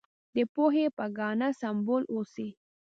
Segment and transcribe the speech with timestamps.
[0.35, 2.49] د پوهې په ګاڼه سمبال اوسئ.